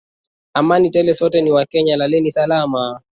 Amani 0.53 0.89
tele 0.91 1.13
sote 1.13 1.41
ni 1.41 1.51
wakenya, 1.51 1.95
laleni 1.97 2.31
salama 2.31 3.01